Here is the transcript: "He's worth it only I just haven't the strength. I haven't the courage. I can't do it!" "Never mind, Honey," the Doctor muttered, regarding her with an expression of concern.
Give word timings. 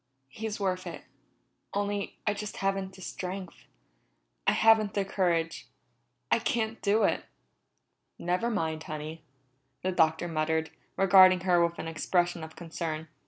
"He's 0.29 0.59
worth 0.59 0.87
it 0.87 1.03
only 1.75 2.17
I 2.25 2.33
just 2.33 2.57
haven't 2.57 2.95
the 2.95 3.01
strength. 3.03 3.67
I 4.47 4.51
haven't 4.53 4.95
the 4.95 5.05
courage. 5.05 5.67
I 6.31 6.39
can't 6.39 6.81
do 6.81 7.03
it!" 7.03 7.25
"Never 8.17 8.49
mind, 8.49 8.81
Honey," 8.81 9.21
the 9.83 9.91
Doctor 9.91 10.27
muttered, 10.27 10.71
regarding 10.97 11.41
her 11.41 11.63
with 11.63 11.77
an 11.77 11.87
expression 11.87 12.43
of 12.43 12.55
concern. 12.55 13.09